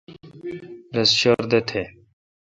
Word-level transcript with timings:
رس 0.95 1.09
شردہ 1.19 1.59
تھ۔ 1.67 1.81